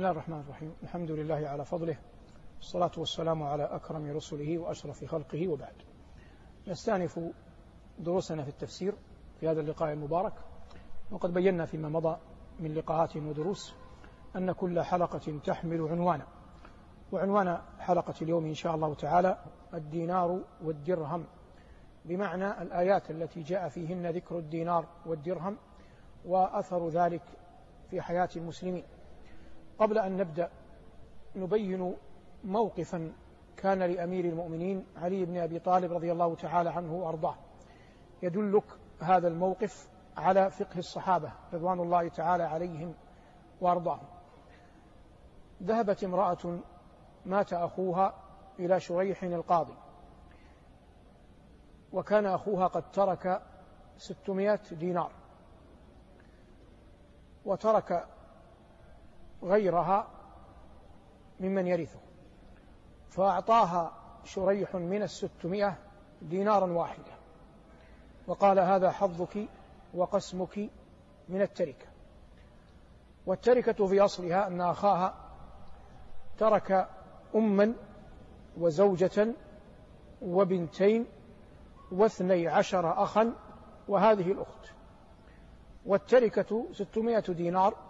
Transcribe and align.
بسم 0.00 0.06
الله 0.06 0.20
الرحمن 0.20 0.40
الرحيم 0.40 0.74
الحمد 0.82 1.10
لله 1.10 1.48
على 1.48 1.64
فضله 1.64 1.96
والصلاة 2.56 2.90
والسلام 2.96 3.42
على 3.42 3.64
أكرم 3.64 4.16
رسله 4.16 4.58
وأشرف 4.58 5.04
خلقه 5.04 5.48
وبعد 5.48 5.74
نستأنف 6.68 7.20
دروسنا 7.98 8.42
في 8.42 8.48
التفسير 8.48 8.94
في 9.40 9.48
هذا 9.48 9.60
اللقاء 9.60 9.92
المبارك 9.92 10.32
وقد 11.10 11.34
بينا 11.34 11.66
فيما 11.66 11.88
مضى 11.88 12.16
من 12.60 12.74
لقاءات 12.74 13.16
ودروس 13.16 13.74
أن 14.36 14.52
كل 14.52 14.82
حلقة 14.82 15.38
تحمل 15.44 15.88
عنوانا 15.88 16.26
وعنوان 17.12 17.58
حلقة 17.78 18.14
اليوم 18.22 18.46
إن 18.46 18.54
شاء 18.54 18.74
الله 18.74 18.94
تعالى 18.94 19.38
الدينار 19.74 20.40
والدرهم 20.64 21.24
بمعنى 22.04 22.62
الآيات 22.62 23.10
التي 23.10 23.42
جاء 23.42 23.68
فيهن 23.68 24.06
ذكر 24.06 24.38
الدينار 24.38 24.86
والدرهم 25.06 25.56
وأثر 26.24 26.88
ذلك 26.88 27.22
في 27.90 28.00
حياة 28.00 28.28
المسلمين 28.36 28.84
قبل 29.80 29.98
أن 29.98 30.16
نبدأ 30.16 30.50
نبين 31.36 31.96
موقفا 32.44 33.12
كان 33.56 33.78
لأمير 33.82 34.24
المؤمنين 34.24 34.86
علي 34.96 35.24
بن 35.24 35.36
أبي 35.36 35.58
طالب 35.58 35.92
رضي 35.92 36.12
الله 36.12 36.34
تعالى 36.34 36.70
عنه 36.70 36.94
وأرضاه. 36.94 37.34
يدلك 38.22 38.64
هذا 39.00 39.28
الموقف 39.28 39.88
على 40.16 40.50
فقه 40.50 40.78
الصحابة 40.78 41.32
رضوان 41.52 41.80
الله 41.80 42.08
تعالى 42.08 42.42
عليهم 42.42 42.94
وأرضاهم. 43.60 44.06
ذهبت 45.62 46.04
امرأة 46.04 46.58
مات 47.26 47.52
أخوها 47.52 48.14
إلى 48.58 48.80
شريح 48.80 49.22
القاضي. 49.22 49.74
وكان 51.92 52.26
أخوها 52.26 52.66
قد 52.66 52.90
ترك 52.90 53.42
ستمائة 53.96 54.60
دينار. 54.72 55.12
وترك 57.44 58.06
غيرها 59.42 60.06
ممن 61.40 61.66
يرثه. 61.66 61.98
فأعطاها 63.08 63.92
شريح 64.24 64.76
من 64.76 65.02
الستمائة 65.02 65.78
دينارا 66.22 66.72
واحدة. 66.72 67.12
وقال 68.26 68.58
هذا 68.58 68.90
حظك 68.90 69.46
وقسمك 69.94 70.58
من 71.28 71.42
التركة. 71.42 71.86
والتركة 73.26 73.86
في 73.86 74.00
أصلها 74.00 74.46
أن 74.46 74.60
أخاها 74.60 75.14
ترك 76.38 76.88
أما 77.34 77.74
وزوجة 78.58 79.34
وبنتين 80.22 81.06
واثني 81.92 82.48
عشر 82.48 83.02
أخا 83.02 83.32
وهذه 83.88 84.32
الأخت. 84.32 84.70
والتركة 85.86 86.66
ستمائة 86.72 87.32
دينار 87.32 87.89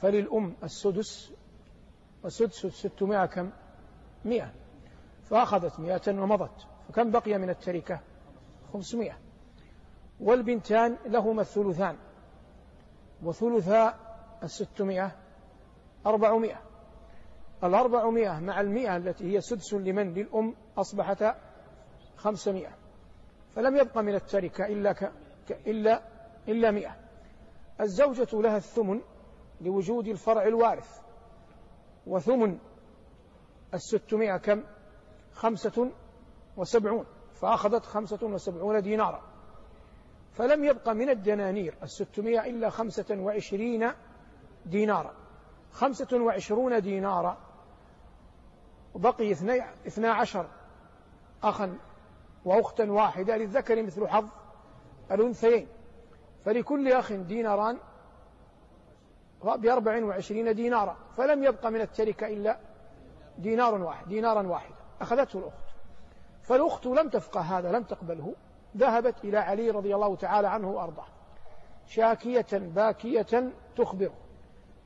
فللأم 0.00 0.54
السدس 0.62 1.32
والسدس 2.22 2.66
ستمائة 2.66 3.26
كم؟ 3.26 3.50
مئة. 4.24 4.52
فأخذت 5.24 5.80
مئة 5.80 6.08
ومضت 6.08 6.66
فكم 6.88 7.10
بقي 7.10 7.38
من 7.38 7.50
التركة؟ 7.50 8.00
خمسمائة. 8.72 9.18
والبنتان 10.20 10.96
لهما 11.06 11.42
الثلثان 11.42 11.96
وثلثا 13.22 13.94
الستمائة 14.42 15.16
أربعمائة. 16.06 16.60
الأربعمائة 17.64 18.40
مع 18.40 18.60
المئة 18.60 18.96
التي 18.96 19.36
هي 19.36 19.40
سدس 19.40 19.74
لمن؟ 19.74 20.14
للأم 20.14 20.54
أصبحت 20.78 21.24
خمسمائة. 22.16 22.70
فلم 23.54 23.76
يبق 23.76 23.98
من 23.98 24.14
التركة 24.14 24.66
إلا 24.66 24.92
ك... 24.92 25.12
إلا 25.50 26.02
إلا 26.48 26.70
مئة. 26.70 26.96
الزوجة 27.80 28.40
لها 28.40 28.56
الثمن 28.56 29.00
لوجود 29.60 30.08
الفرع 30.08 30.42
الوارث 30.42 31.00
وثمن 32.06 32.58
الستمائة 33.74 34.36
كم؟ 34.36 34.62
خمسة 35.32 35.90
وسبعون 36.56 37.06
فأخذت 37.34 37.84
خمسة 37.84 38.26
وسبعون 38.26 38.82
دينارا. 38.82 39.22
فلم 40.32 40.64
يبق 40.64 40.88
من 40.88 41.10
الدنانير 41.10 41.74
الستمائة 41.82 42.50
إلا 42.50 42.70
خمسة 42.70 43.16
وعشرين 43.18 43.90
دينارا. 44.66 45.14
خمسة 45.72 46.22
وعشرون 46.22 46.80
دينارا 46.80 47.38
بقي 48.94 49.32
اثني 49.86 50.08
عشر 50.08 50.46
أخا 51.42 51.78
وأختا 52.44 52.92
واحدة 52.92 53.36
للذكر 53.36 53.82
مثل 53.82 54.08
حظ 54.08 54.28
الأنثيين. 55.10 55.68
فلكل 56.44 56.92
أخ 56.92 57.12
ديناران 57.12 57.78
بأربع 59.44 60.04
وعشرين 60.04 60.54
دينارا 60.54 60.96
فلم 61.16 61.44
يبق 61.44 61.66
من 61.66 61.80
التركة 61.80 62.26
إلا 62.26 62.58
دينار 63.38 63.74
واحد 63.74 64.08
دينارا 64.08 64.46
واحدا 64.46 64.74
أخذته 65.00 65.38
الأخت. 65.38 65.70
فالأخت 66.42 66.86
لم 66.86 67.08
تفقه 67.08 67.40
هذا 67.40 67.72
لم 67.72 67.82
تقبله. 67.82 68.34
ذهبت 68.76 69.24
إلى 69.24 69.38
علي 69.38 69.70
رضي 69.70 69.94
الله 69.94 70.16
تعالى 70.16 70.48
عنه 70.48 70.70
وأرضاه. 70.70 71.06
شاكية 71.86 72.46
باكية 72.52 73.52
تخبره. 73.76 74.14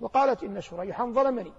وقالت 0.00 0.42
إن 0.42 0.60
شريحا 0.60 1.06
ظلمني. 1.06 1.53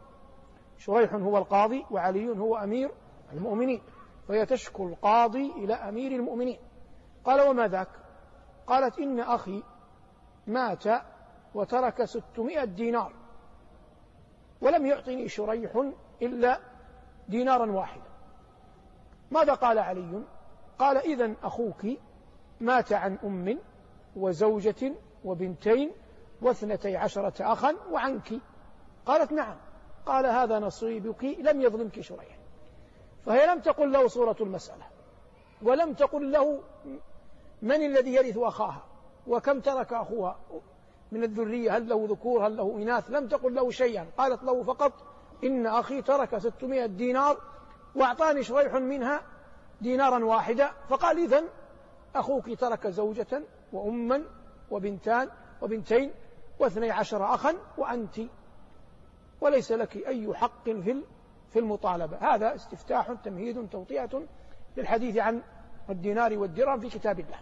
شريح 0.77 1.13
هو 1.13 1.37
القاضي 1.37 1.85
وعلي 1.91 2.29
هو 2.29 2.57
أمير 2.57 2.91
المؤمنين. 3.33 3.81
فهي 4.27 4.45
تشكو 4.45 4.87
القاضي 4.87 5.51
إلى 5.51 5.73
أمير 5.73 6.11
المؤمنين. 6.11 6.59
قال 7.25 7.49
وما 7.49 7.67
ذاك؟ 7.67 7.89
قالت 8.67 8.99
إن 8.99 9.19
أخي 9.19 9.63
مات 10.47 10.83
وترك 11.55 12.05
ستمائة 12.05 12.63
دينار. 12.63 13.13
ولم 14.61 14.85
يعطني 14.85 15.29
شريح 15.29 15.91
إلا 16.21 16.59
دينارا 17.29 17.71
واحدا. 17.71 18.09
ماذا 19.31 19.53
قال 19.53 19.79
علي؟ 19.79 20.23
قال 20.79 20.97
إذا 20.97 21.33
أخوك 21.43 21.87
مات 22.61 22.93
عن 22.93 23.17
أم 23.23 23.59
وزوجة 24.15 24.93
وبنتين 25.25 25.91
واثنتي 26.41 26.97
عشرة 26.97 27.53
أخا 27.53 27.75
وعنك. 27.91 28.33
قالت 29.05 29.31
نعم. 29.31 29.57
قال 30.05 30.25
هذا 30.25 30.59
نصيبك 30.59 31.23
لم 31.23 31.61
يظلمك 31.61 32.01
شريح. 32.01 32.37
فهي 33.25 33.47
لم 33.47 33.59
تقل 33.59 33.91
له 33.91 34.07
صورة 34.07 34.35
المسألة 34.41 34.85
ولم 35.61 35.93
تقل 35.93 36.31
له 36.31 36.63
من 37.61 37.85
الذي 37.85 38.13
يرث 38.13 38.37
أخاها 38.37 38.83
وكم 39.27 39.59
ترك 39.59 39.93
أخوها. 39.93 40.39
من 41.15 41.23
الذرية 41.23 41.77
هل 41.77 41.89
له 41.89 42.07
ذكور 42.09 42.47
هل 42.47 42.57
له 42.57 42.75
إناث؟ 42.77 43.09
لم 43.09 43.27
تقل 43.27 43.55
له 43.55 43.71
شيئا. 43.71 44.07
قالت 44.17 44.43
له 44.43 44.63
فقط 44.63 44.93
إن 45.43 45.65
أخي 45.65 46.01
ترك 46.01 46.37
ستمائة 46.37 46.85
دينار 46.85 47.37
وأعطاني 47.95 48.43
شريح 48.43 48.73
منها 48.73 49.21
دينارا 49.81 50.25
واحدا 50.25 50.71
فقال 50.89 51.17
إذن 51.17 51.47
أخوك 52.15 52.59
ترك 52.59 52.87
زوجة 52.87 53.43
وأما 53.73 54.23
وبنتان 54.71 55.29
وبنتين 55.61 56.11
واثني 56.59 56.91
عشر 56.91 57.33
أخا 57.33 57.55
وأنت. 57.77 58.19
وليس 59.41 59.71
لك 59.71 60.07
أي 60.07 60.33
حق 60.33 60.63
في 60.63 61.03
في 61.49 61.59
المطالبة. 61.59 62.17
هذا 62.17 62.55
استفتاح 62.55 63.11
تمهيد 63.23 63.69
توطئة 63.69 64.23
للحديث 64.77 65.17
عن 65.17 65.41
الدينار 65.89 66.37
والدرهم 66.37 66.79
في 66.79 66.89
كتاب 66.89 67.19
الله. 67.19 67.39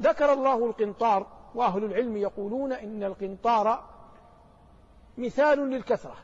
ذكر 0.00 0.32
الله 0.32 0.66
القنطار 0.66 1.35
وأهل 1.56 1.84
العلم 1.84 2.16
يقولون 2.16 2.72
إن 2.72 3.02
القنطار 3.02 3.84
مثال 5.18 5.58
للكثرة. 5.58 6.16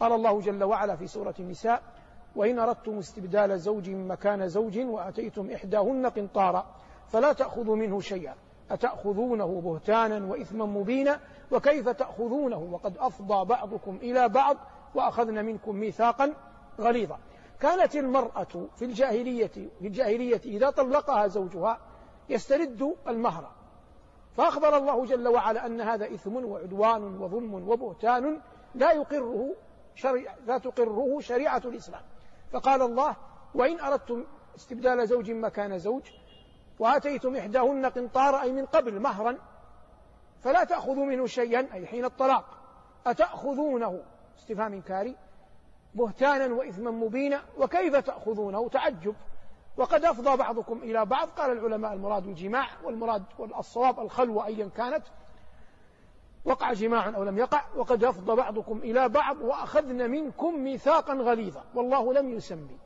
قال 0.00 0.12
الله 0.12 0.40
جل 0.40 0.64
وعلا 0.64 0.96
في 0.96 1.06
سورة 1.06 1.34
النساء 1.40 1.82
وإن 2.36 2.58
أردتم 2.58 2.98
استبدال 2.98 3.60
زوج 3.60 3.90
مكان 3.90 4.48
زوج 4.48 4.78
وأتيتم 4.78 5.50
إحداهن 5.50 6.06
قنطارا 6.06 6.66
فلا 7.08 7.32
تأخذوا 7.32 7.76
منه 7.76 8.00
شيئا 8.00 8.34
أتأخذونه 8.70 9.60
بهتانا 9.60 10.26
وإثما 10.26 10.66
مبينا؟ 10.66 11.20
وكيف 11.50 11.88
تأخذونه؟ 11.88 12.68
وقد 12.72 12.98
أفضى 12.98 13.44
بعضكم 13.44 13.96
إلى 13.96 14.28
بعض 14.28 14.56
وأخذن 14.94 15.44
منكم 15.44 15.76
ميثاقا 15.76 16.34
غليظا. 16.80 17.18
كانت 17.60 17.96
المرأة 17.96 18.68
في 18.76 18.84
الجاهلية 18.84 19.46
في 19.46 19.86
الجاهلية 19.86 20.40
إذا 20.44 20.70
طلقها 20.70 21.26
زوجها 21.26 21.78
يسترد 22.28 22.94
المهر. 23.08 23.57
فأخبر 24.38 24.76
الله 24.76 25.04
جل 25.04 25.28
وعلا 25.28 25.66
أن 25.66 25.80
هذا 25.80 26.14
إثم 26.14 26.44
وعدوان 26.44 27.20
وظلم 27.20 27.54
وبهتان 27.54 28.40
لا 28.74 28.92
يقره 28.92 29.54
شريعة 29.94 30.36
لا 30.46 30.58
تقره 30.58 31.20
شريعة 31.20 31.62
الإسلام. 31.64 32.02
فقال 32.52 32.82
الله 32.82 33.16
وإن 33.54 33.80
أردتم 33.80 34.24
استبدال 34.56 35.08
زوج 35.08 35.30
مكان 35.30 35.78
زوج 35.78 36.02
وآتيتم 36.78 37.36
إحداهن 37.36 37.86
قنطارا 37.86 38.42
أي 38.42 38.52
من 38.52 38.66
قبل 38.66 39.00
مهرا 39.00 39.38
فلا 40.40 40.64
تأخذوا 40.64 41.04
منه 41.04 41.26
شيئا 41.26 41.68
أي 41.72 41.86
حين 41.86 42.04
الطلاق 42.04 42.44
أتأخذونه؟ 43.06 44.02
استفهام 44.38 44.72
إنكاري 44.72 45.16
بهتانا 45.94 46.54
وإثما 46.54 46.90
مبينا 46.90 47.42
وكيف 47.58 47.96
تأخذونه؟ 47.96 48.68
تعجب. 48.68 49.14
وقد 49.78 50.04
أفضى 50.04 50.36
بعضكم 50.36 50.78
إلى 50.78 51.04
بعض. 51.04 51.28
قال 51.28 51.52
العلماء 51.52 51.92
المراد 51.92 52.26
الجماع 52.26 52.66
والمراد 52.84 53.24
والصواب 53.38 54.00
الخلوة 54.00 54.46
أيا 54.46 54.70
كانت. 54.76 55.02
وقع 56.44 56.72
جماع 56.72 57.08
أو 57.16 57.24
لم 57.24 57.38
يقع. 57.38 57.64
وقد 57.76 58.04
أفضى 58.04 58.36
بعضكم 58.36 58.78
إلى 58.78 59.08
بعض 59.08 59.40
وأخذن 59.40 60.10
منكم 60.10 60.64
ميثاقا 60.64 61.14
غليظا. 61.14 61.64
والله 61.74 62.12
لم 62.12 62.30
يسمي 62.30 62.78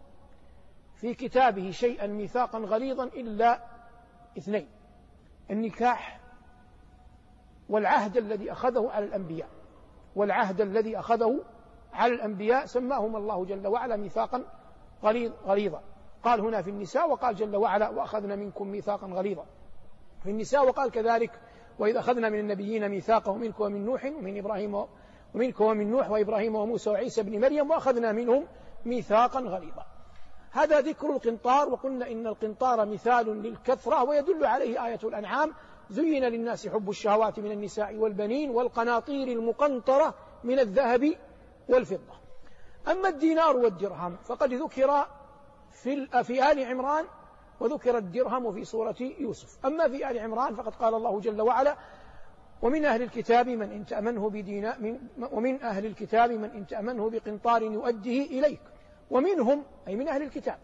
في 0.94 1.14
كتابه 1.14 1.70
شيئا 1.70 2.06
ميثاقا 2.06 2.58
غليظا 2.58 3.04
إلا 3.04 3.60
اثنين. 4.38 4.68
النكاح 5.50 6.20
والعهد 7.68 8.16
الذي 8.16 8.52
أخذه 8.52 8.90
على 8.90 9.04
الأنبياء. 9.04 9.48
والعهد 10.16 10.60
الذي 10.60 10.98
أخذه 10.98 11.40
على 11.92 12.14
الأنبياء 12.14 12.66
سماهم 12.66 13.16
الله 13.16 13.44
جل 13.44 13.66
وعلا 13.66 13.96
ميثاقا 13.96 14.44
غليظ 15.02 15.32
غليظا. 15.44 15.82
قال 16.24 16.40
هنا 16.40 16.62
في 16.62 16.70
النساء 16.70 17.10
وقال 17.10 17.36
جل 17.36 17.56
وعلا 17.56 17.88
وأخذنا 17.88 18.36
منكم 18.36 18.68
ميثاقا 18.68 19.06
غليظا. 19.06 19.46
في 20.22 20.30
النساء 20.30 20.68
وقال 20.68 20.90
كذلك 20.90 21.30
وإذا 21.78 21.98
أخذنا 21.98 22.28
من 22.28 22.38
النبيين 22.38 22.88
ميثاقهم 22.88 23.40
منك 23.40 23.60
ومن 23.60 23.84
نوح 23.84 24.04
ومن 24.04 24.38
إبراهيم 24.38 24.84
ومنك 25.34 25.60
ومن 25.60 25.90
نوح 25.90 26.10
وإبراهيم 26.10 26.54
وموسى 26.54 26.90
وعيسى 26.90 27.22
بن 27.22 27.40
مريم 27.40 27.70
وأخذنا 27.70 28.12
منهم 28.12 28.46
ميثاقا 28.86 29.40
غليظا. 29.40 29.86
هذا 30.50 30.80
ذكر 30.80 31.10
القنطار 31.10 31.68
وقلنا 31.68 32.10
إن 32.10 32.26
القنطار 32.26 32.86
مثال 32.86 33.42
للكثرة 33.42 34.04
ويدل 34.04 34.44
عليه 34.44 34.86
آية 34.86 35.00
الأنعام. 35.04 35.52
زين 35.90 36.24
للناس 36.24 36.68
حب 36.68 36.90
الشهوات 36.90 37.38
من 37.38 37.50
النساء 37.50 37.94
والبنين 37.94 38.50
والقناطير 38.50 39.28
المقنطرة 39.28 40.14
من 40.44 40.58
الذهب 40.58 41.14
والفضة. 41.68 42.14
أما 42.88 43.08
الدينار 43.08 43.56
والدرهم 43.56 44.16
فقد 44.24 44.54
ذكر 44.54 45.06
في 45.72 46.24
في 46.24 46.52
آل 46.52 46.64
عمران 46.64 47.04
وذكر 47.60 47.98
الدرهم 47.98 48.52
في 48.52 48.64
سورة 48.64 48.96
يوسف. 49.00 49.66
أما 49.66 49.88
في 49.88 50.10
آل 50.10 50.18
عمران 50.18 50.54
فقد 50.54 50.74
قال 50.74 50.94
الله 50.94 51.20
جل 51.20 51.40
وعلا 51.40 51.76
ومن 52.62 52.84
أهل 52.84 53.02
الكتاب 53.02 53.48
من 53.48 53.72
إن 53.72 53.86
تأمنه 53.86 54.30
بدينا 54.30 54.78
من 54.78 54.98
ومن 55.32 55.62
أهل 55.62 55.86
الكتاب 55.86 56.30
من 56.30 56.50
إن 56.50 56.66
تأمنه 56.66 57.10
بقنطار 57.10 57.62
يؤديه 57.62 58.38
إليك. 58.38 58.60
ومنهم 59.10 59.64
أي 59.88 59.96
من 59.96 60.08
أهل 60.08 60.22
الكتاب 60.22 60.58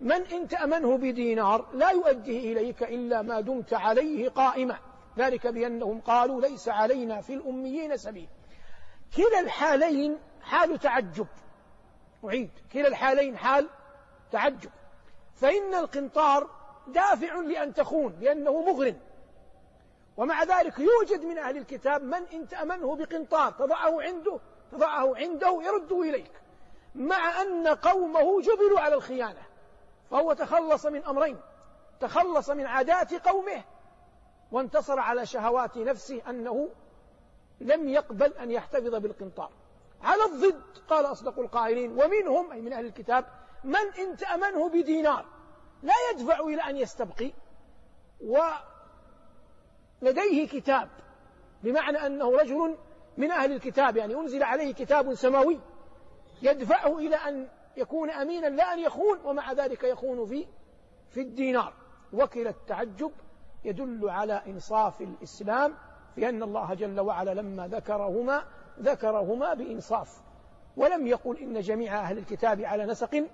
من 0.00 0.12
إن 0.12 0.48
تأمنه 0.48 0.96
بدينار 0.96 1.66
لا 1.74 1.90
يؤديه 1.90 2.52
إليك 2.52 2.82
إلا 2.82 3.22
ما 3.22 3.40
دمت 3.40 3.74
عليه 3.74 4.28
قائما. 4.28 4.78
ذلك 5.18 5.46
بأنهم 5.46 6.00
قالوا 6.00 6.40
ليس 6.40 6.68
علينا 6.68 7.20
في 7.20 7.34
الأميين 7.34 7.96
سبيل. 7.96 8.28
كلا 9.16 9.40
الحالين 9.40 10.18
حال 10.42 10.78
تعجب. 10.78 11.26
أعيد. 12.24 12.50
كلا 12.72 12.88
الحالين 12.88 13.36
حال 13.36 13.68
تعجب 14.34 14.70
فإن 15.36 15.74
القنطار 15.74 16.50
دافع 16.86 17.34
لأن 17.34 17.74
تخون 17.74 18.18
لأنه 18.20 18.62
مغرم. 18.62 19.00
ومع 20.16 20.42
ذلك 20.42 20.78
يوجد 20.78 21.24
من 21.24 21.38
أهل 21.38 21.56
الكتاب 21.56 22.02
من 22.02 22.22
إن 22.32 22.48
تأمنه 22.48 22.96
بقنطار 22.96 23.52
تضعه 23.52 24.02
عنده 24.02 24.38
تضعه 24.72 25.16
عنده 25.16 25.62
يرده 25.62 26.02
إليك. 26.02 26.30
مع 26.94 27.42
أن 27.42 27.68
قومه 27.68 28.40
جبلوا 28.40 28.80
على 28.80 28.94
الخيانة. 28.94 29.42
فهو 30.10 30.32
تخلص 30.32 30.86
من 30.86 31.04
أمرين. 31.04 31.40
تخلص 32.00 32.50
من 32.50 32.66
عادات 32.66 33.28
قومه 33.28 33.64
وانتصر 34.52 34.98
على 35.00 35.26
شهوات 35.26 35.76
نفسه 35.76 36.22
أنه 36.28 36.68
لم 37.60 37.88
يقبل 37.88 38.32
أن 38.32 38.50
يحتفظ 38.50 38.94
بالقنطار. 38.94 39.50
على 40.02 40.24
الضد 40.24 40.62
قال 40.88 41.06
أصدق 41.06 41.38
القائلين. 41.38 41.92
ومنهم 41.92 42.52
أي 42.52 42.60
من 42.60 42.72
أهل 42.72 42.86
الكتاب 42.86 43.43
من 43.64 43.76
إن 43.98 44.16
تأمنه 44.16 44.68
بدينار 44.68 45.26
لا 45.82 45.94
يدفع 46.12 46.40
إلى 46.40 46.62
أن 46.62 46.76
يستبقي. 46.76 47.32
ولديه 50.02 50.48
كتاب 50.48 50.88
بمعنى 51.62 52.06
أنه 52.06 52.36
رجل 52.36 52.76
من 53.16 53.30
أهل 53.30 53.52
الكتاب 53.52 53.96
يعني 53.96 54.14
أنزل 54.14 54.42
عليه 54.42 54.74
كتاب 54.74 55.14
سماوي 55.14 55.60
يدفعه 56.42 56.98
إلى 56.98 57.16
أن 57.16 57.48
يكون 57.76 58.10
أمينا 58.10 58.46
لا 58.46 58.74
أن 58.74 58.78
يخون 58.78 59.18
ومع 59.24 59.52
ذلك 59.52 59.84
يخون 59.84 60.26
في 60.26 60.46
في 61.10 61.20
الدينار. 61.20 61.72
وكل 62.12 62.48
التعجب 62.48 63.12
يدل 63.64 64.10
على 64.10 64.42
إنصاف 64.46 65.00
الإسلام 65.00 65.74
في 66.14 66.28
أن 66.28 66.42
الله 66.42 66.74
جل 66.74 67.00
وعلا 67.00 67.34
لما 67.34 67.68
ذكرهما 67.68 68.44
ذكرهما 68.80 69.54
بإنصاف. 69.54 70.20
ولم 70.76 71.06
يقل 71.06 71.38
إن 71.38 71.60
جميع 71.60 72.00
أهل 72.00 72.18
الكتاب 72.18 72.60
على 72.60 72.86
نسق. 72.86 73.24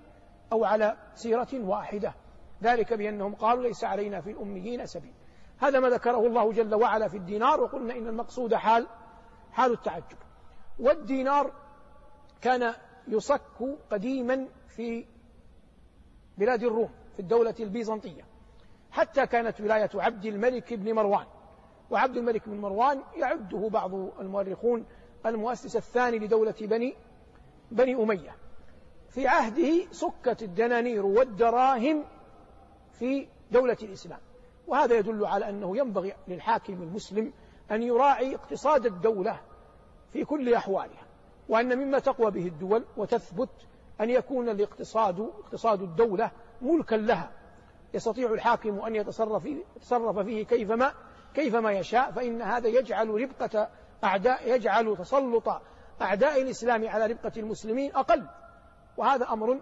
أو 0.53 0.65
على 0.65 0.97
سيرة 1.15 1.49
واحدة. 1.55 2.15
ذلك 2.63 2.93
بأنهم 2.93 3.35
قالوا 3.35 3.63
ليس 3.63 3.85
علينا 3.85 4.21
في 4.21 4.31
الأميين 4.31 4.87
سبيل. 4.87 5.13
هذا 5.59 5.81
ما 5.81 5.89
ذكره 5.89 6.27
الله 6.27 6.53
جل 6.53 6.75
وعلا 6.75 7.09
في 7.09 7.17
الدينار 7.17 7.61
وقلنا 7.61 7.97
إن 7.97 8.07
المقصود 8.07 8.55
حال 8.55 8.87
حال 9.53 9.73
التعجب. 9.73 10.17
والدينار 10.79 11.53
كان 12.41 12.75
يصك 13.09 13.79
قديما 13.91 14.49
في 14.67 15.07
بلاد 16.39 16.63
الروم 16.63 16.91
في 17.15 17.21
الدولة 17.21 17.55
البيزنطية. 17.61 18.23
حتى 18.91 19.27
كانت 19.27 19.61
ولاية 19.61 19.91
عبد 19.95 20.25
الملك 20.25 20.75
بن 20.75 20.95
مروان. 20.95 21.27
وعبد 21.91 22.17
الملك 22.17 22.49
بن 22.49 22.61
مروان 22.61 23.03
يعده 23.17 23.69
بعض 23.69 23.95
المؤرخون 23.95 24.87
المؤسس 25.27 25.77
الثاني 25.77 26.19
لدولة 26.19 26.55
بني 26.61 26.95
بني 27.71 27.95
أمية. 27.95 28.40
في 29.11 29.29
عهده 29.29 29.87
سكت 29.91 30.43
الدنانير 30.43 31.07
والدراهم 31.07 32.05
في 32.93 33.29
دولة 33.51 33.77
الإسلام. 33.83 34.19
وهذا 34.67 34.95
يدل 34.99 35.27
على 35.27 35.49
أنه 35.49 35.77
ينبغي 35.77 36.15
للحاكم 36.29 36.73
المسلم 36.73 37.33
أن 37.71 37.83
يراعي 37.83 38.35
اقتصاد 38.35 38.87
الدولة 38.87 39.41
في 40.13 40.25
كل 40.25 40.55
أحوالها 40.55 41.07
وأن 41.49 41.79
مما 41.79 41.99
تقوى 41.99 42.31
به 42.31 42.47
الدول 42.47 42.85
وتثبت 42.97 43.49
أن 44.01 44.11
يكون 44.11 44.49
الاقتصاد 44.49 45.21
اقتصاد 45.21 45.83
الدولة 45.83 46.31
ملكا 46.63 46.95
لها. 46.95 47.31
يستطيع 47.95 48.33
الحاكم 48.33 48.81
أن 48.81 48.97
يتصرف 48.97 49.45
يتصرف 49.77 50.19
فيه 50.19 50.45
كيفما 50.45 50.93
كيفما 51.35 51.73
يشاء 51.73 52.11
فإن 52.13 52.43
هذا 52.43 52.69
يجعل 52.69 53.09
ربقة 53.09 53.69
أعداء 54.05 54.55
يجعل 54.55 54.97
تسلط 54.97 55.49
أعداء 56.03 56.43
الإسلام 56.43 56.89
على 56.89 57.07
ربقة 57.07 57.33
المسلمين 57.37 57.95
أقل. 57.95 58.27
وهذا 59.01 59.29
أمر 59.33 59.61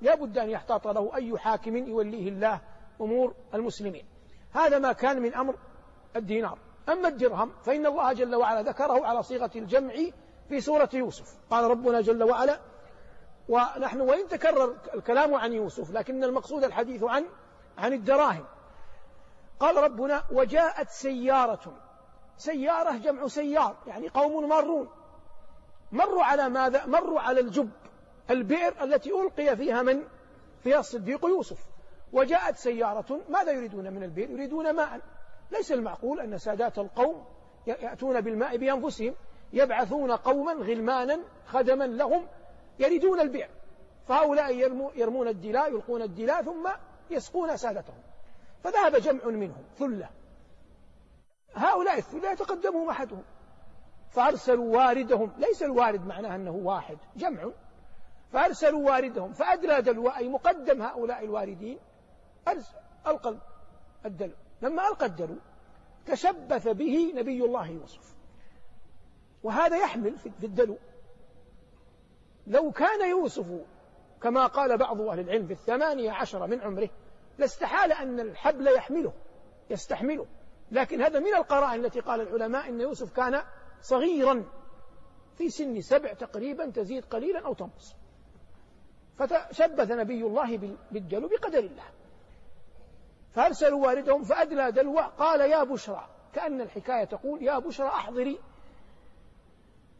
لا 0.00 0.14
بد 0.14 0.38
أن 0.38 0.50
يحتاط 0.50 0.88
له 0.88 1.10
أي 1.14 1.38
حاكم 1.38 1.76
يوليه 1.76 2.28
الله 2.28 2.60
أمور 3.00 3.34
المسلمين. 3.54 4.04
هذا 4.52 4.78
ما 4.78 4.92
كان 4.92 5.22
من 5.22 5.34
أمر 5.34 5.54
الدينار. 6.16 6.58
أما 6.88 7.08
الدرهم 7.08 7.52
فإن 7.62 7.86
الله 7.86 8.12
جل 8.12 8.34
وعلا 8.34 8.62
ذكره 8.62 9.06
على 9.06 9.22
صيغة 9.22 9.50
الجمع 9.56 9.94
في 10.48 10.60
سورة 10.60 10.88
يوسف. 10.92 11.36
قال 11.50 11.70
ربنا 11.70 12.00
جل 12.00 12.22
وعلا 12.22 12.60
ونحن 13.48 14.00
وإن 14.00 14.28
تكرر 14.28 14.76
الكلام 14.94 15.34
عن 15.34 15.52
يوسف 15.52 15.90
لكن 15.90 16.24
المقصود 16.24 16.64
الحديث 16.64 17.04
عن 17.04 17.24
عن 17.78 17.92
الدراهم. 17.92 18.44
قال 19.60 19.76
ربنا 19.76 20.22
وجاءت 20.32 20.90
سيارة. 20.90 21.72
سيارة 22.36 22.96
جمع 22.96 23.26
سيار 23.26 23.76
يعني 23.86 24.08
قوم 24.08 24.48
مارون. 24.48 24.88
مروا 25.92 26.24
على 26.24 26.48
ماذا؟ 26.48 26.86
مروا 26.86 27.20
على 27.20 27.40
الجب. 27.40 27.70
البئر 28.30 28.84
التي 28.84 29.10
ألقي 29.10 29.56
فيها 29.56 29.82
من؟ 29.82 30.02
فيها 30.62 30.78
الصديق 30.78 31.24
يوسف. 31.26 31.58
وجاءت 32.12 32.56
سيارة 32.56 33.20
ماذا 33.28 33.52
يريدون 33.52 33.92
من 33.92 34.02
البئر؟ 34.02 34.30
يريدون 34.30 34.74
ماء. 34.74 35.00
ليس 35.50 35.72
المعقول 35.72 36.20
أن 36.20 36.38
سادات 36.38 36.78
القوم 36.78 37.24
يأتون 37.66 38.20
بالماء 38.20 38.56
بأنفسهم 38.56 39.14
يبعثون 39.52 40.10
قوما 40.12 40.52
غلمانا 40.52 41.20
خدما 41.46 41.84
لهم 41.84 42.26
يريدون 42.78 43.20
البئر. 43.20 43.48
فهؤلاء 44.08 44.56
يرمون 44.96 45.28
الدلاء 45.28 45.72
يلقون 45.72 46.02
الدلاء 46.02 46.42
ثم 46.42 46.68
يسقون 47.10 47.56
سادتهم. 47.56 48.02
فذهب 48.64 48.96
جمع 48.96 49.24
منهم 49.24 49.64
ثلة. 49.78 50.08
هؤلاء 51.54 51.98
الثلة 51.98 52.32
يتقدمهم 52.32 52.90
أحدهم. 52.90 53.22
فأرسلوا 54.10 54.76
واردهم. 54.76 55.32
ليس 55.38 55.62
الوارد 55.62 56.06
معناه 56.06 56.36
أنه 56.36 56.50
واحد 56.50 56.98
جمع. 57.16 57.50
فأرسلوا 58.32 58.90
واردهم. 58.90 59.32
فأدلى 59.32 59.82
دلو 59.82 60.08
أي 60.08 60.28
مقدم 60.28 60.82
هؤلاء 60.82 61.24
الواردين 61.24 61.78
ألقى 63.06 63.36
الدلو. 64.06 64.34
لما 64.62 64.88
ألقى 64.88 65.06
الدلو 65.06 65.36
تشبث 66.06 66.68
به 66.68 67.12
نبي 67.14 67.44
الله 67.44 67.70
يوسف. 67.70 68.14
وهذا 69.42 69.76
يحمل 69.76 70.18
في 70.18 70.46
الدلو. 70.46 70.76
لو 72.46 72.70
كان 72.72 73.10
يوسف 73.10 73.46
كما 74.22 74.46
قال 74.46 74.78
بعض 74.78 75.00
أهل 75.00 75.20
العلم 75.20 75.46
في 75.46 75.52
الثمانية 75.52 76.10
عشر 76.10 76.46
من 76.46 76.60
عمره 76.60 76.88
لاستحال 77.38 77.92
أن 77.92 78.20
الحبل 78.20 78.66
يحمله 78.66 79.12
يستحمله. 79.70 80.26
لكن 80.70 81.02
هذا 81.02 81.18
من 81.18 81.34
القرائن 81.34 81.84
التي 81.84 82.00
قال 82.00 82.20
العلماء 82.20 82.68
أن 82.68 82.80
يوسف 82.80 83.12
كان 83.12 83.42
صغيرا 83.80 84.44
في 85.34 85.50
سن 85.50 85.80
سبع 85.80 86.12
تقريبا 86.12 86.70
تزيد 86.70 87.04
قليلا 87.04 87.40
أو 87.40 87.54
تنقص. 87.54 87.94
فتشبث 89.18 89.90
نبي 89.90 90.22
الله 90.22 90.56
بالدلو 90.90 91.28
بقدر 91.28 91.58
الله. 91.58 91.84
فأرسلوا 93.32 93.86
والدهم 93.86 94.22
فأدلى 94.22 94.72
دلوى 94.72 95.12
قال 95.18 95.40
يا 95.40 95.64
بشرى 95.64 96.08
كأن 96.34 96.60
الحكاية 96.60 97.04
تقول 97.04 97.42
يا 97.42 97.58
بشرى 97.58 97.86
أحضري. 97.86 98.38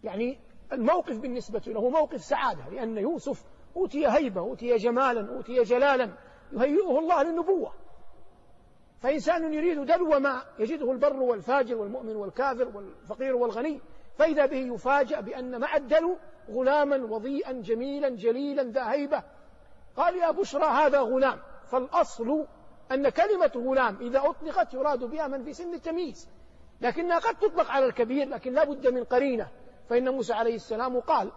يعني 0.05 0.39
الموقف 0.73 1.19
بالنسبة 1.19 1.63
له 1.67 1.89
موقف 1.89 2.25
سعادة 2.25 2.69
لأن 2.69 2.99
يوسف 2.99 3.45
أوتي 3.77 4.09
هيبة 4.09 4.41
أوتي 4.41 4.77
جمالا 4.77 5.37
أوتي 5.37 5.63
جلالا 5.63 6.11
يهيئه 6.53 6.99
الله 6.99 7.23
للنبوة. 7.23 7.73
فإنسان 9.01 9.53
يريد 9.53 9.81
دلو 9.81 10.21
ما 10.21 10.43
يجده 10.59 10.93
البر 10.93 11.17
والفاجر 11.17 11.77
والمؤمن 11.77 12.17
والكافر 12.17 12.69
والفقير 12.75 13.37
والغني 13.37 13.81
فإذا 14.19 14.47
به 14.47 14.75
يفاجأ 14.75 15.21
بأن 15.21 15.61
مع 15.61 15.77
الدلو 15.77 16.17
غلاما 16.51 16.97
وضيئا 16.97 17.53
جميلا 17.53 18.09
جليلا 18.09 18.63
ذا 18.63 18.91
هيبة. 18.91 19.23
قال 19.97 20.17
يا 20.17 20.31
بشرى 20.31 20.65
هذا 20.65 21.01
غلام 21.01 21.39
فالأصل 21.67 22.47
أن 22.93 23.09
كلمة 23.09 23.53
غلام 23.57 23.97
إذا 24.01 24.19
أطلقت 24.19 24.75
يراد 24.75 25.05
بها 25.05 25.27
من 25.29 25.45
في 25.45 25.53
سن 25.53 25.75
التمييز. 25.75 26.29
لكنها 26.81 27.19
قد 27.19 27.35
تطلق 27.35 27.71
على 27.71 27.87
الكبير 27.87 28.29
لكن 28.29 28.53
لا 28.53 28.65
بد 28.65 28.87
من 28.87 29.05
قرينة. 29.05 29.49
فإن 29.89 30.09
موسى 30.09 30.33
عليه 30.33 30.55
السلام 30.55 31.01
قال 31.01 31.31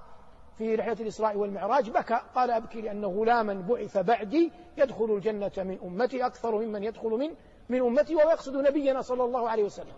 في 0.58 0.76
رحلة 0.76 0.98
الإسراء 1.00 1.38
والمعراج 1.38 1.90
بكى. 1.90 2.20
قال 2.36 2.52
أبكي 2.52 2.82
لأن 2.82 3.06
غلاما 3.06 3.54
بعث 3.54 3.98
بعدي 3.98 4.52
يدخل 4.78 5.06
الجنة 5.06 5.52
من 5.58 5.80
أمتي 5.84 6.26
أكثر 6.26 6.56
ممن 6.56 6.84
يدخل 6.84 7.10
من 7.10 7.36
من 7.70 7.82
أمتي 7.82 8.16
وهو 8.16 8.30
يقصد 8.30 8.56
نبينا 8.56 9.02
صلى 9.02 9.24
الله 9.24 9.50
عليه 9.50 9.64
وسلم. 9.64 9.94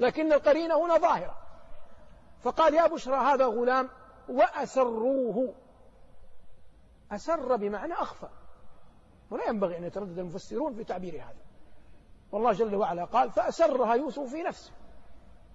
لكن 0.00 0.32
القرينة 0.32 0.84
هنا 0.84 0.98
ظاهرة. 0.98 1.41
فقال 2.42 2.74
يا 2.74 2.86
بشرى 2.86 3.16
هذا 3.16 3.46
غلام 3.46 3.88
وأسروه. 4.28 5.54
أسر 7.12 7.56
بمعنى 7.56 7.92
أخفى. 7.92 8.28
ولا 9.30 9.48
ينبغي 9.48 9.78
أن 9.78 9.84
يتردد 9.84 10.18
المفسرون 10.18 10.74
في 10.74 10.84
تعبير 10.84 11.14
هذا. 11.14 11.42
والله 12.32 12.52
جل 12.52 12.76
وعلا 12.76 13.04
قال 13.04 13.30
فأسرها 13.30 13.94
يوسف 13.94 14.22
في 14.22 14.42
نفسه. 14.42 14.72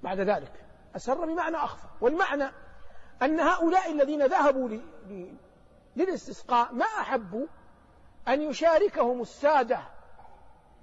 بعد 0.03 0.19
ذلك 0.19 0.65
أسر 0.95 1.25
بمعنى 1.25 1.57
أخفى. 1.57 1.87
والمعنى 2.01 2.51
أن 3.21 3.39
هؤلاء 3.39 3.91
الذين 3.91 4.25
ذهبوا 4.25 4.79
للاستسقاء 5.95 6.73
ما 6.73 6.85
أحبوا 6.85 7.47
أن 8.27 8.41
يشاركهم 8.41 9.21
السادة 9.21 9.79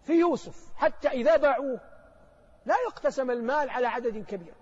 في 0.02 0.12
يوسف 0.12 0.72
حتى 0.76 1.08
إذا 1.08 1.36
باعوه 1.36 1.80
لا 2.66 2.74
يقتسم 2.86 3.30
المال 3.30 3.70
على 3.70 3.86
عدد 3.86 4.24
كبير. 4.24 4.54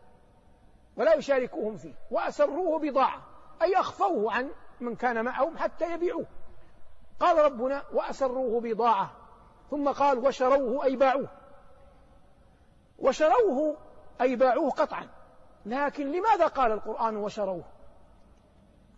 ولا 0.97 1.15
يشاركوهم 1.15 1.77
فيه 1.77 1.95
وأسروه 2.11 2.79
بضاعة 2.79 3.23
أي 3.63 3.77
أخفوه 3.77 4.33
عن 4.33 4.51
من 4.81 4.97
كان 4.97 5.25
معهم 5.25 5.59
حتى 5.59 5.93
يبيعوه. 5.93 6.27
قال 7.21 7.45
ربنا 7.45 7.83
وأسروه 7.93 8.61
بضاعة. 8.61 9.11
ثم 9.71 9.89
قال 9.89 10.19
وشروه 10.19 10.85
أي 10.85 10.97
باعوه. 10.97 11.29
وشروه 12.99 13.77
أي 14.21 14.37
باعوه 14.37 14.71
قطعا. 14.71 15.09
لكن 15.67 16.13
لماذا 16.13 16.47
قال 16.47 16.73
القرآن 16.73 17.17
وشروه؟ 17.17 17.65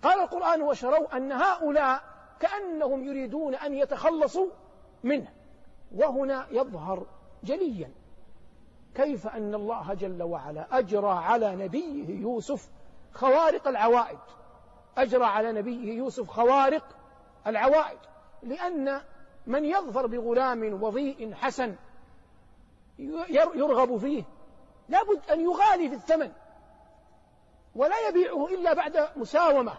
قال 0.02 0.20
القرآن 0.20 0.62
وشروا 0.62 1.16
أن 1.16 1.32
هؤلاء 1.32 2.02
كأنهم 2.40 3.04
يريدون 3.04 3.54
أن 3.54 3.74
يتخلصوا 3.74 4.50
منه 5.02 5.32
وهنا 5.94 6.46
يظهر 6.50 7.06
جليا. 7.42 8.03
كيف 8.94 9.26
أن 9.26 9.54
الله 9.54 9.94
جل 9.94 10.22
وعلا 10.22 10.66
أجرى 10.78 11.10
على 11.10 11.56
نبيه 11.56 12.20
يوسف 12.20 12.68
خوارق 13.12 13.68
العوائد؟ 13.68 14.18
أجرى 14.98 15.24
على 15.24 15.52
نبيه 15.52 15.98
يوسف 15.98 16.30
خوارق 16.30 16.84
العوائد. 17.46 17.98
لأن 18.42 19.00
من 19.46 19.64
يظفر 19.64 20.06
بغلام 20.06 20.82
وضيء 20.82 21.34
حسن 21.34 21.76
يرغب 23.54 23.96
فيه 23.96 24.24
لابد 24.88 25.30
أن 25.30 25.40
يغالي 25.40 25.88
في 25.88 25.94
الثمن 25.94 26.32
ولا 27.74 28.08
يبيعه 28.08 28.46
إلا 28.46 28.74
بعد 28.74 29.08
مساومة 29.16 29.72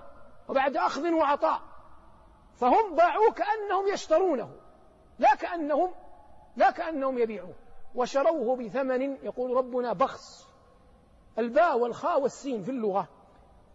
وبعد 0.50 0.78
أخذ 0.78 1.12
وعطاء. 1.12 1.62
فهم 2.56 2.96
باعوه 2.96 3.32
كأنهم 3.32 3.88
يشترونه 3.94 4.50
لا 5.20 5.36
كأنهم 5.36 5.92
لا 6.56 6.72
كأنهم 6.72 7.18
يبيعوه. 7.18 7.54
وشروه 7.96 8.56
بثمن 8.56 9.02
يقول 9.02 9.58
ربنا 9.58 9.94
بخس. 9.94 10.48
الباء 11.40 11.78
والخاء 11.78 12.22
والسين 12.22 12.64
في 12.64 12.72
اللغة. 12.72 13.08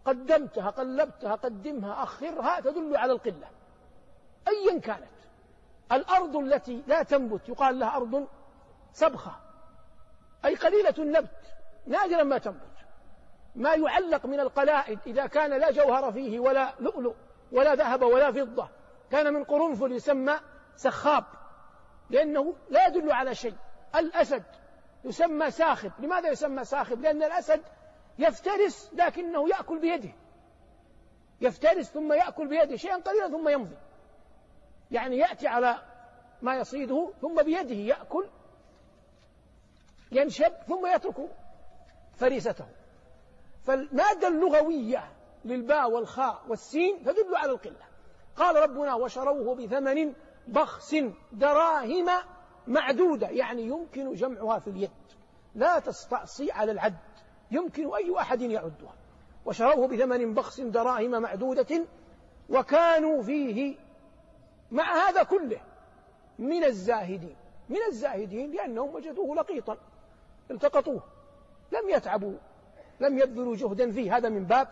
قدمتها 0.05 0.69
قلبتها 0.69 1.35
قدمها 1.35 2.03
أخرها 2.03 2.59
تدل 2.59 2.97
على 2.97 3.11
القلة. 3.11 3.47
أيا 4.47 4.79
كانت. 4.79 5.07
الأرض 5.91 6.35
التي 6.35 6.83
لا 6.87 7.03
تنبت 7.03 7.49
يقال 7.49 7.79
لها 7.79 7.95
أرض 7.95 8.27
سبخة. 8.93 9.35
أي 10.45 10.55
قليلة 10.55 10.93
النبت 10.97 11.55
نادرا 11.87 12.23
ما 12.23 12.37
تنبت. 12.37 12.61
ما 13.55 13.73
يعلق 13.73 14.25
من 14.25 14.39
القلائد 14.39 14.99
إذا 15.07 15.27
كان 15.27 15.59
لا 15.59 15.71
جوهر 15.71 16.11
فيه 16.11 16.39
ولا 16.39 16.73
لؤلؤ 16.79 17.15
ولا 17.51 17.75
ذهب 17.75 18.01
ولا 18.01 18.31
فضة. 18.31 18.67
كان 19.11 19.33
من 19.33 19.43
قرنفل 19.43 19.91
يسمى 19.91 20.33
سخاب 20.75 21.23
لأنه 22.09 22.53
لا 22.69 22.87
يدل 22.87 23.11
على 23.11 23.35
شيء. 23.35 23.55
الأسد 23.95 24.43
يسمى 25.03 25.51
ساخب. 25.51 25.91
لماذا 25.99 26.29
يسمى 26.29 26.65
ساخب؟ 26.65 27.01
لأن 27.01 27.23
الأسد 27.23 27.61
يفترس 28.19 28.89
لكنه 28.93 29.49
يأكل 29.49 29.79
بيده. 29.79 30.09
يفترس 31.41 31.91
ثم 31.91 32.13
يأكل 32.13 32.47
بيده 32.47 32.75
شيئا 32.75 32.97
قليلا 32.97 33.27
ثم 33.27 33.49
يمضي 33.49 33.77
يعني 34.91 35.17
يأتي 35.17 35.47
على 35.47 35.81
ما 36.41 36.55
يصيده 36.55 37.13
ثم 37.21 37.43
بيده 37.43 37.75
يأكل 37.75 38.27
ينشب 40.11 40.53
ثم 40.67 40.87
يترك 40.87 41.29
فريسته. 42.15 42.65
فالمادة 43.63 44.27
اللغوية 44.27 45.11
للباء 45.45 45.91
والخاء 45.91 46.43
والسين 46.47 47.03
تدل 47.03 47.35
على 47.35 47.51
القلة. 47.51 47.85
قال 48.35 48.55
ربنا 48.55 48.93
وشروه 48.93 49.55
بثمن 49.55 50.13
بخس 50.47 50.95
دراهم 51.31 52.09
معدودة 52.67 53.29
يعني 53.29 53.61
يمكن 53.61 54.13
جمعها 54.13 54.59
في 54.59 54.69
اليد. 54.69 54.91
لا 55.55 55.79
تستعصي 55.79 56.51
على 56.51 56.71
العد. 56.71 56.97
يمكن 57.51 57.93
أي 57.93 58.19
أحد 58.19 58.41
يعدها. 58.41 58.93
وشروه 59.45 59.87
بثمن 59.87 60.33
بخس 60.33 60.61
دراهم 60.61 61.21
معدودة 61.21 61.85
وكانوا 62.49 63.23
فيه 63.23 63.75
مع 64.71 65.09
هذا 65.09 65.23
كله 65.23 65.61
من 66.39 66.63
الزاهدين. 66.63 67.35
من 67.69 67.79
الزاهدين 67.89 68.51
لأنهم 68.51 68.95
وجدوه 68.95 69.35
لقيطا. 69.35 69.77
التقطوه. 70.51 71.03
لم 71.71 71.89
يتعبوا. 71.89 72.37
لم 72.99 73.17
يبذلوا 73.17 73.55
جهدا 73.55 73.91
فيه. 73.91 74.17
هذا 74.17 74.29
من 74.29 74.45
باب. 74.45 74.67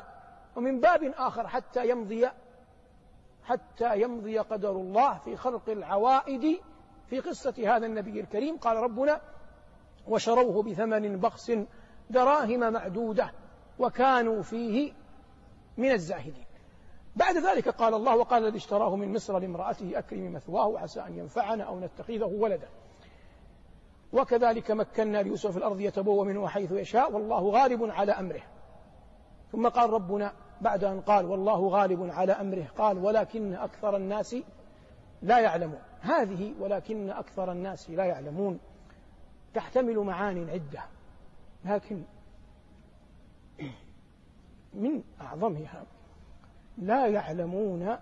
ومن 0.55 0.79
باب 0.79 1.03
آخر 1.03 1.47
حتى 1.47 1.89
يمضي 1.89 2.29
حتى 3.43 4.01
يمضي 4.01 4.39
قدر 4.39 4.71
الله 4.71 5.17
في 5.17 5.35
خلق 5.35 5.69
العوائد 5.69 6.59
في 7.09 7.19
قصة 7.19 7.53
هذا 7.75 7.85
النبي 7.85 8.19
الكريم. 8.19 8.57
قال 8.57 8.77
ربنا 8.77 9.21
وشروه 10.07 10.63
بثمن 10.63 11.19
بخس 11.19 11.51
دراهم 12.09 12.73
معدودة 12.73 13.31
وكانوا 13.79 14.41
فيه 14.41 14.93
من 15.77 15.91
الزاهدين. 15.91 16.45
بعد 17.15 17.37
ذلك 17.37 17.69
قال 17.69 17.93
الله 17.93 18.15
وقال 18.15 18.43
الذي 18.43 18.57
اشتراه 18.57 18.95
من 18.95 19.13
مصر 19.13 19.39
لامرأته 19.39 19.99
أكرم 19.99 20.33
مثواه 20.33 20.79
عسى 20.79 21.01
أن 21.01 21.17
ينفعنا 21.17 21.63
أو 21.63 21.79
نتخذه 21.79 22.25
ولدا. 22.25 22.67
وكذلك 24.13 24.71
مكنا 24.71 25.21
ليوسف 25.21 25.51
في 25.51 25.57
الأرض 25.57 25.79
يتبوى 25.79 26.25
منه 26.25 26.47
حيث 26.47 26.71
يشاء 26.71 27.11
والله 27.11 27.49
غالب 27.49 27.83
على 27.83 28.11
أمره. 28.11 28.41
ثم 29.51 29.67
قال 29.67 29.89
ربنا 29.89 30.33
بعد 30.61 30.83
أن 30.83 31.01
قال 31.01 31.25
والله 31.25 31.67
غالب 31.67 32.09
على 32.11 32.31
أمره 32.31 32.67
قال 32.77 32.97
ولكن 32.97 33.53
أكثر 33.53 33.95
الناس 33.95 34.35
لا 35.21 35.39
يعلمون. 35.39 35.88
هذه 36.01 36.53
ولكن 36.59 37.09
أكثر 37.09 37.51
الناس 37.51 37.89
لا 37.89 38.05
يعلمون 38.05 38.59
تحتمل 39.53 39.99
معان 39.99 40.49
عدة 40.49 40.83
لكن 41.65 42.03
من 44.73 45.03
أعظمها 45.21 45.85
لا 46.77 47.07
يعلمون 47.07 47.97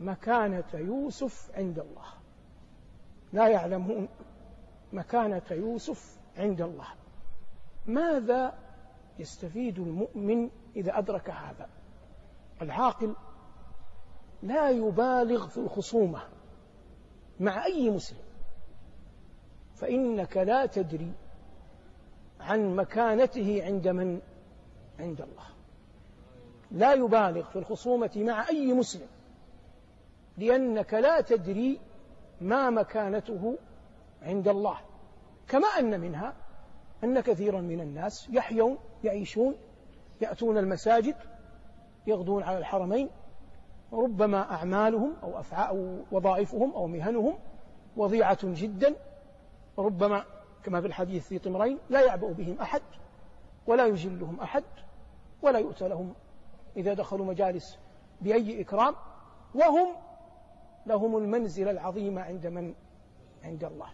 مكانة 0.00 0.64
يوسف 0.74 1.50
عند 1.54 1.78
الله. 1.78 2.06
لا 3.32 3.48
يعلمون 3.48 4.08
مكانة 4.92 5.42
يوسف 5.50 6.18
عند 6.36 6.60
الله. 6.60 6.86
ماذا 7.86 8.54
يستفيد 9.18 9.78
المؤمن 9.78 10.50
إذا 10.76 10.98
أدرك 10.98 11.30
هذا؟ 11.30 11.68
العاقل 12.62 13.14
لا 14.42 14.70
يبالغ 14.70 15.48
في 15.48 15.58
الخصومة. 15.58 16.22
مع 17.40 17.64
أي 17.64 17.90
مسلم. 17.90 18.18
فإنك 19.74 20.36
لا 20.36 20.66
تدري 20.66 21.12
عن 22.40 22.76
مكانته 22.76 23.62
عند 23.64 23.88
من؟ 23.88 24.20
عند 24.98 25.20
الله. 25.20 25.46
لا 26.70 26.92
يبالغ 26.92 27.50
في 27.50 27.56
الخصومة 27.58 28.10
مع 28.16 28.48
أي 28.48 28.72
مسلم 28.72 29.06
لأنك 30.38 30.94
لا 30.94 31.20
تدري 31.20 31.80
ما 32.40 32.70
مكانته 32.70 33.58
عند 34.22 34.48
الله. 34.48 34.78
كما 35.48 35.66
أن 35.66 36.00
منها 36.00 36.34
أن 37.04 37.20
كثيرا 37.20 37.60
من 37.60 37.80
الناس 37.80 38.28
يحيون 38.30 38.78
يعيشون 39.04 39.54
يأتون 40.20 40.58
المساجد 40.58 41.16
يغدون 42.06 42.42
على 42.42 42.58
الحرمين 42.58 43.10
ربما 43.92 44.52
أعمالهم 44.52 45.12
أو 45.22 45.40
أفعال 45.40 46.04
وظائفهم 46.12 46.74
أو 46.74 46.86
مهنهم 46.86 47.38
وضيعة 47.96 48.38
جدا. 48.42 48.94
ربما 49.78 50.24
كما 50.64 50.80
في 50.80 50.86
الحديث 50.86 51.28
في 51.28 51.38
طمرين 51.38 51.78
لا 51.90 52.00
يعبأ 52.00 52.32
بهم 52.32 52.56
أحد 52.60 52.82
ولا 53.66 53.86
يجلهم 53.86 54.40
أحد 54.40 54.64
ولا 55.42 55.58
يؤتى 55.58 55.88
لهم 55.88 56.14
إذا 56.76 56.94
دخلوا 56.94 57.26
مجالس 57.26 57.78
بأي 58.20 58.60
إكرام. 58.60 58.94
وهم 59.54 59.88
لهم 60.86 61.16
المنزلة 61.16 61.70
العظيمة 61.70 62.22
عند 62.22 62.46
من؟ 62.46 62.74
عند 63.44 63.64
الله. 63.64 63.88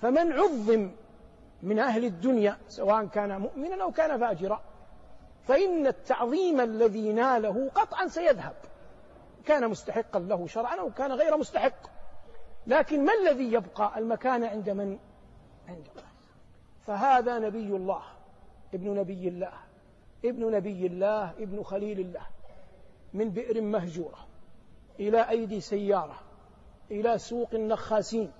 فمن 0.00 0.32
عظم 0.32 0.90
من 1.62 1.78
أهل 1.78 2.04
الدنيا 2.04 2.56
سواء 2.68 3.06
كان 3.06 3.40
مؤمنا 3.40 3.82
أو 3.82 3.90
كان 3.90 4.20
فاجرا 4.20 4.60
فإن 5.44 5.86
التعظيم 5.86 6.60
الذي 6.60 7.12
ناله 7.12 7.70
قطعا 7.74 8.06
سيذهب. 8.06 8.54
كان 9.46 9.70
مستحقا 9.70 10.18
له 10.18 10.46
شرعا 10.46 10.80
أو 10.80 10.90
كان 10.90 11.12
غير 11.12 11.36
مستحق. 11.36 11.90
لكن 12.66 13.04
ما 13.04 13.12
الذي 13.22 13.52
يبقى؟ 13.52 13.98
المكان 13.98 14.44
عند 14.44 14.70
من؟ 14.70 14.98
عند 15.68 15.86
الله. 15.88 16.08
فهذا 16.86 17.38
نبي 17.38 17.76
الله 17.76 18.02
ابن 18.74 18.94
نبي 18.94 19.28
الله 19.28 19.52
ابن 20.24 20.50
نبي 20.50 20.86
الله 20.86 21.30
ابن 21.30 21.62
خليل 21.62 22.00
الله 22.00 22.26
من 23.14 23.30
بئر 23.30 23.60
مهجورة 23.60 24.26
إلى 25.00 25.28
أيدي 25.30 25.60
سيارة 25.60 26.20
إلى 26.90 27.18
سوق 27.18 27.48
النخاسين 27.54 28.32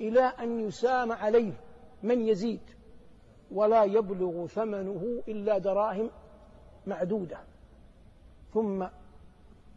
إلى 0.00 0.20
أن 0.20 0.68
يسام 0.68 1.12
عليه 1.12 1.52
من 2.02 2.28
يزيد 2.28 2.60
ولا 3.50 3.84
يبلغ 3.84 4.46
ثمنه 4.46 5.22
إلا 5.28 5.58
دراهم 5.58 6.10
معدودة. 6.86 7.38
ثم 8.54 8.86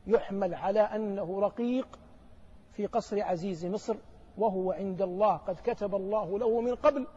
يحمل 0.07 0.53
على 0.55 0.79
أنه 0.79 1.39
رقيق 1.39 1.99
في 2.71 2.85
قصر 2.85 3.21
عزيز 3.21 3.65
مصر 3.65 3.95
وهو 4.37 4.71
عند 4.71 5.01
الله. 5.01 5.37
قد 5.37 5.59
كتب 5.63 5.95
الله 5.95 6.39
له 6.39 6.61
من 6.61 6.75
قبل 6.75 7.07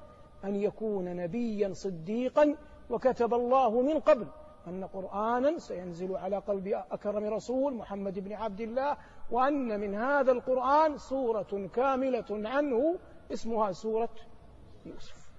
أن 0.44 0.56
يكون 0.56 1.16
نبيا 1.16 1.72
صديقا 1.72 2.56
وكتب 2.90 3.34
الله 3.34 3.82
من 3.82 4.00
قبل 4.00 4.26
أن 4.66 4.84
قرآنا 4.84 5.58
سينزل 5.58 6.16
على 6.16 6.36
قلب 6.38 6.68
أكرم 6.90 7.24
رسول 7.24 7.74
محمد 7.74 8.18
بن 8.18 8.32
عبد 8.32 8.60
الله 8.60 8.96
وأن 9.30 9.80
من 9.80 9.94
هذا 9.94 10.32
القرآن 10.32 10.98
سورة 10.98 11.68
كاملة 11.74 12.48
عنه 12.48 12.98
اسمها 13.32 13.72
سورة 13.72 14.14
يوسف. 14.86 15.30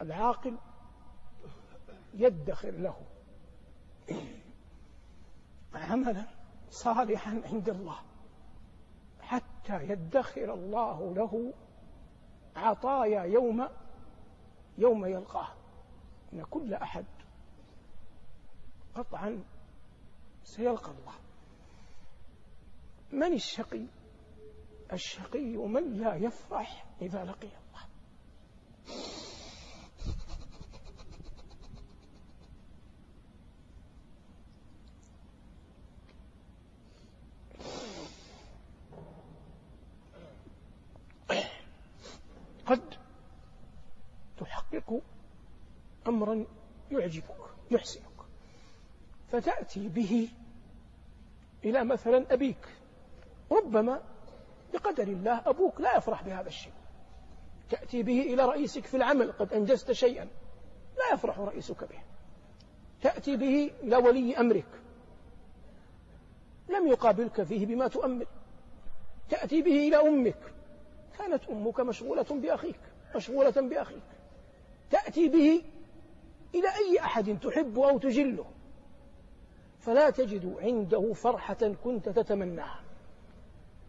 العاقل 0.00 0.56
يدخر 2.14 2.70
له. 2.70 2.96
عملا 5.74 6.24
صالحا 6.70 7.42
عند 7.44 7.68
الله 7.68 7.98
حتى 9.20 9.88
يدخر 9.88 10.54
الله 10.54 11.14
له 11.14 11.54
عطايا 12.56 13.22
يوم 13.22 13.68
يوم 14.78 15.06
يلقاه. 15.06 15.48
إن 16.32 16.44
كل 16.44 16.74
أحد 16.74 17.04
قطعا 18.94 19.44
سيلقى 20.44 20.90
الله. 20.90 21.14
من 23.12 23.32
الشقي؟ 23.32 23.86
الشقي 24.92 25.56
من 25.56 25.92
لا 25.92 26.14
يفرح 26.14 26.86
إذا 27.02 27.24
لقي 27.24 27.61
فتأتي 49.32 49.88
به 49.88 50.28
إلى 51.64 51.84
مثلا 51.84 52.32
أبيك. 52.32 52.68
ربما 53.52 54.02
بقدر 54.72 55.02
الله 55.02 55.42
أبوك 55.46 55.80
لا 55.80 55.96
يفرح 55.96 56.22
بهذا 56.22 56.48
الشيء. 56.48 56.72
تأتي 57.70 58.02
به 58.02 58.20
إلى 58.20 58.44
رئيسك 58.44 58.86
في 58.86 58.96
العمل 58.96 59.32
قد 59.32 59.52
أنجزت 59.52 59.92
شيئا 59.92 60.24
لا 60.98 61.14
يفرح 61.14 61.38
رئيسك 61.38 61.84
به. 61.84 61.98
تأتي 63.02 63.36
به 63.36 63.70
إلى 63.82 63.96
ولي 63.96 64.36
أمرك 64.36 64.66
لم 66.68 66.86
يقابلك 66.86 67.42
فيه 67.42 67.66
بما 67.66 67.88
تؤمل. 67.88 68.26
تأتي 69.30 69.62
به 69.62 69.88
إلى 69.88 69.96
أمك 69.96 70.52
كانت 71.18 71.48
أمك 71.50 71.80
مشغولة 71.80 72.22
بأخيك 72.30 72.80
مشغولة 73.16 73.50
بأخيك. 73.50 74.02
تأتي 74.90 75.28
به 75.28 75.62
إلى 76.54 76.68
أي 76.68 77.00
أحد 77.00 77.38
تحب 77.40 77.78
أو 77.78 77.98
تجله. 77.98 78.44
فلا 79.82 80.10
تجد 80.10 80.56
عنده 80.60 81.12
فرحة 81.12 81.74
كنت 81.84 82.08
تتمناها. 82.08 82.80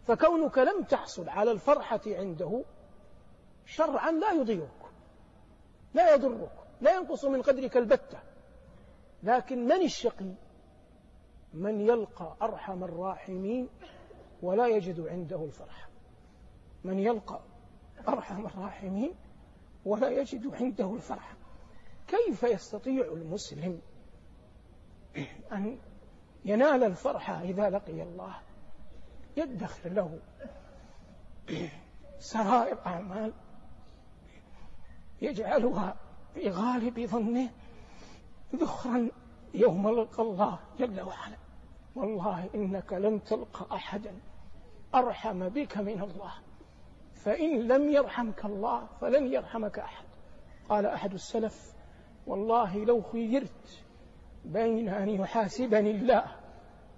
فكونك 0.04 0.58
لم 0.58 0.82
تحصل 0.82 1.28
على 1.28 1.50
الفرحة 1.50 2.00
عنده 2.06 2.64
شرعا 3.66 4.10
لا 4.10 4.32
يضيرك 4.32 4.84
لا 5.94 6.14
يضرك 6.14 6.52
لا 6.80 6.96
ينقص 6.96 7.24
من 7.24 7.42
قدرك 7.42 7.76
البتة. 7.76 8.18
لكن 9.22 9.64
من 9.64 9.82
الشقي؟ 9.82 10.34
من 11.54 11.80
يلقى 11.80 12.36
أرحم 12.42 12.84
الراحمين 12.84 13.68
ولا 14.42 14.66
يجد 14.66 15.00
عنده 15.00 15.44
الفرحة. 15.44 15.88
من 16.84 16.98
يلقى 16.98 17.40
أرحم 18.08 18.46
الراحمين 18.46 19.14
ولا 19.84 20.10
يجد 20.10 20.54
عنده 20.54 20.94
الفرحة. 20.94 21.36
كيف 22.08 22.42
يستطيع 22.42 23.04
المسلم 23.04 23.80
أن 25.52 25.78
ينال 26.44 26.84
الفرحة 26.84 27.42
إذا 27.42 27.70
لقي 27.70 28.02
الله 28.02 28.34
يدخر 29.36 29.90
له 29.90 30.18
سرائر 32.18 32.78
أعمال 32.86 33.32
يجعلها 35.22 35.96
في 36.34 36.50
غالب 36.50 37.06
ظنه 37.06 37.50
ذخرا 38.54 39.08
يوم 39.54 39.88
لقى 39.88 40.22
الله 40.22 40.58
جل 40.78 41.00
وعلا. 41.00 41.36
والله 41.94 42.50
إنك 42.54 42.92
لن 42.92 43.24
تلقى 43.24 43.76
أحدا 43.76 44.14
أرحم 44.94 45.48
بك 45.48 45.78
من 45.78 46.02
الله. 46.02 46.32
فإن 47.14 47.68
لم 47.68 47.90
يرحمك 47.90 48.44
الله 48.44 48.86
فلن 49.00 49.32
يرحمك 49.32 49.78
أحد. 49.78 50.04
قال 50.68 50.86
أحد 50.86 51.12
السلف 51.12 51.74
والله 52.26 52.84
لو 52.84 53.02
خيرت 53.02 53.83
بين 54.44 54.88
أن 54.88 55.08
يحاسبني 55.08 55.90
الله 55.90 56.24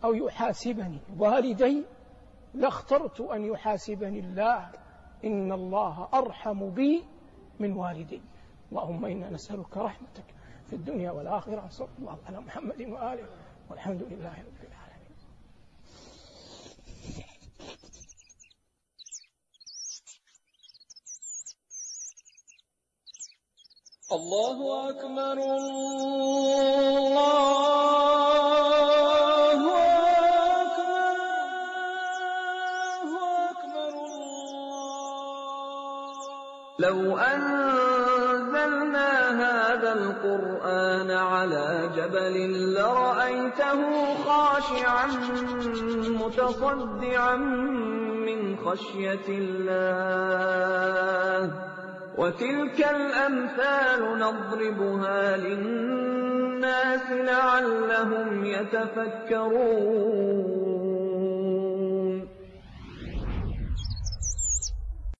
أو 0.04 0.14
يحاسبني 0.14 0.98
والدي 1.18 1.84
لاخترت 2.54 3.20
أن 3.20 3.44
يحاسبني 3.44 4.18
الله. 4.18 4.70
إن 5.24 5.52
الله 5.52 6.08
أرحم 6.14 6.70
بي 6.70 7.04
من 7.60 7.72
والدي. 7.72 8.20
اللهم 8.72 9.04
إنا 9.04 9.30
نسألك 9.30 9.76
رحمتك 9.76 10.24
في 10.66 10.76
الدنيا 10.76 11.10
والآخرة. 11.10 11.68
صلى 11.68 11.88
الله 11.98 12.18
على 12.26 12.40
محمد 12.40 12.80
وآله 12.80 13.26
والحمد 13.70 14.02
لله 14.02 14.32
رب 14.32 14.62
العالمين. 14.68 14.75
الله 24.12 24.88
أكبر 24.90 25.32
الله 25.32 25.96
لو 36.78 37.18
أنزلنا 37.18 39.10
هذا 39.42 39.92
القرآن 39.92 41.10
على 41.10 41.90
جبل 41.96 42.74
لرأيته 42.74 43.80
خاشعا 44.24 45.06
متصدعا 46.08 47.36
من 48.26 48.56
خشية 48.56 49.28
الله. 49.28 50.46
وتلك 52.18 52.86
الأمثال 52.90 54.18
نضربها 54.18 55.36
للناس 55.36 57.10
لعلهم 57.10 58.44
يتفكرون. 58.44 60.16